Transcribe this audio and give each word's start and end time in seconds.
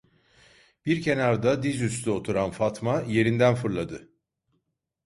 Bir 0.85 1.01
kenarda 1.01 1.63
diz 1.63 1.81
üstü 1.81 2.09
oturan 2.11 2.51
Fatma 2.51 3.01
yerinden 3.01 3.55
fırladı: 3.55 4.09